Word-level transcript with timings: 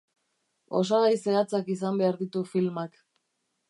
Osagai 0.79 1.13
zehatzak 1.27 1.71
izan 1.77 2.03
behar 2.03 2.21
ditu 2.25 2.47
filmak. 2.57 3.03